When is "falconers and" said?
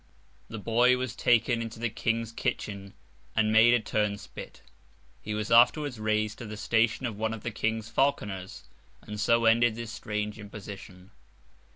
7.89-9.19